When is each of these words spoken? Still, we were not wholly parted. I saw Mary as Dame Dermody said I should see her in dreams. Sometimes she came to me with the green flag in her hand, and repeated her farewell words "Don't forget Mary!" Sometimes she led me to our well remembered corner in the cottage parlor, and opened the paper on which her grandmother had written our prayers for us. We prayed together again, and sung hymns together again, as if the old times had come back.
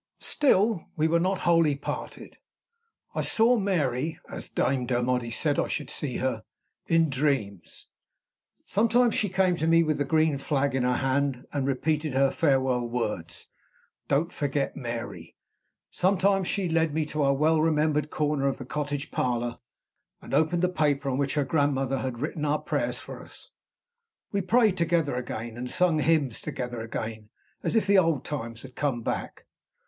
Still, 0.19 0.89
we 0.97 1.07
were 1.07 1.19
not 1.19 1.41
wholly 1.45 1.75
parted. 1.75 2.39
I 3.13 3.21
saw 3.21 3.55
Mary 3.55 4.19
as 4.27 4.49
Dame 4.49 4.87
Dermody 4.87 5.29
said 5.29 5.59
I 5.59 5.67
should 5.67 5.91
see 5.91 6.17
her 6.17 6.43
in 6.87 7.07
dreams. 7.07 7.85
Sometimes 8.65 9.13
she 9.13 9.29
came 9.29 9.55
to 9.57 9.67
me 9.67 9.83
with 9.83 9.99
the 9.99 10.03
green 10.03 10.39
flag 10.39 10.73
in 10.73 10.81
her 10.81 10.95
hand, 10.97 11.45
and 11.53 11.67
repeated 11.67 12.13
her 12.15 12.31
farewell 12.31 12.81
words 12.81 13.47
"Don't 14.07 14.33
forget 14.33 14.75
Mary!" 14.75 15.35
Sometimes 15.91 16.47
she 16.47 16.67
led 16.67 16.95
me 16.95 17.05
to 17.05 17.21
our 17.21 17.35
well 17.35 17.61
remembered 17.61 18.09
corner 18.09 18.49
in 18.49 18.55
the 18.55 18.65
cottage 18.65 19.11
parlor, 19.11 19.59
and 20.19 20.33
opened 20.33 20.63
the 20.63 20.67
paper 20.69 21.11
on 21.11 21.19
which 21.19 21.35
her 21.35 21.45
grandmother 21.45 21.99
had 21.99 22.17
written 22.21 22.43
our 22.43 22.57
prayers 22.57 22.97
for 22.97 23.21
us. 23.21 23.51
We 24.31 24.41
prayed 24.41 24.77
together 24.77 25.15
again, 25.15 25.55
and 25.57 25.69
sung 25.69 25.99
hymns 25.99 26.41
together 26.41 26.81
again, 26.81 27.29
as 27.61 27.75
if 27.75 27.85
the 27.85 27.99
old 27.99 28.25
times 28.25 28.63
had 28.63 28.75
come 28.75 29.03
back. 29.03 29.45